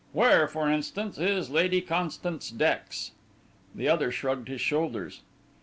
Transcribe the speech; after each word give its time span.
Where, 0.13 0.47
for 0.47 0.67
instance, 0.67 1.19
is 1.19 1.51
Lady 1.51 1.79
Constance 1.79 2.49
Dex?" 2.49 3.11
The 3.75 3.87
other 3.87 4.09
shrugged 4.11 4.47
his 4.47 4.59
shoulders. 4.59 5.21